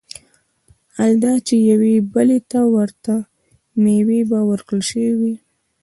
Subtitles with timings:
[0.95, 3.13] حال دا چي يوې بلي ته ورته
[3.83, 5.35] مېوې به وركړى شوې وي